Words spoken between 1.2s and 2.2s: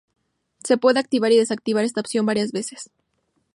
y desactivar esta